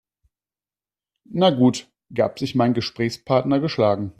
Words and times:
Na 1.29 1.51
gut, 1.51 1.87
gab 2.11 2.39
sich 2.39 2.55
mein 2.55 2.73
Gesprächspartner 2.73 3.59
geschlagen. 3.59 4.09